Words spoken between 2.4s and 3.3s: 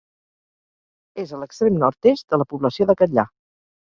la població de Catllà.